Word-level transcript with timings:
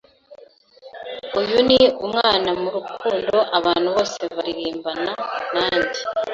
Uyu 1.39 1.57
ni 1.67 1.79
umwana 2.05 2.49
murukundo 2.61 3.35
abantu 3.57 3.87
bose 3.95 4.19
baririmbana 4.35 5.13
nanjye 5.53 6.01